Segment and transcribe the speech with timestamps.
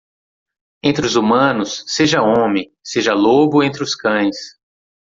[0.83, 4.35] Entre os humanos, seja homem, seja lobo entre os cães.